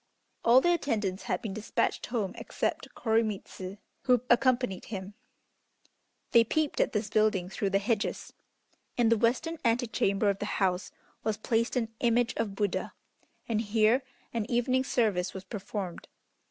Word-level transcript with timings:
All 0.43 0.61
the 0.61 0.73
attendants 0.73 1.25
had 1.29 1.43
been 1.43 1.53
despatched 1.53 2.07
home 2.07 2.33
except 2.35 2.91
Koremitz, 2.95 3.77
who 4.05 4.21
accompanied 4.31 4.85
him. 4.85 5.13
They 6.31 6.43
peeped 6.43 6.81
at 6.81 6.91
this 6.91 7.07
building 7.07 7.49
through 7.49 7.69
the 7.69 7.77
hedges. 7.77 8.33
In 8.97 9.09
the 9.09 9.15
western 9.19 9.59
antechamber 9.63 10.31
of 10.31 10.39
the 10.39 10.47
house 10.57 10.91
was 11.23 11.37
placed 11.37 11.75
an 11.75 11.93
image 11.99 12.33
of 12.37 12.55
Buddha, 12.55 12.93
and 13.47 13.61
here 13.61 14.01
an 14.33 14.49
evening 14.49 14.83
service 14.83 15.35
was 15.35 15.43
performed. 15.43 16.07